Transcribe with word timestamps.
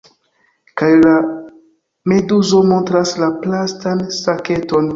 Kaj 0.81 0.87
la 1.01 1.11
meduzo 2.13 2.63
montras 2.73 3.15
la 3.25 3.31
plastan 3.47 4.05
saketon. 4.25 4.87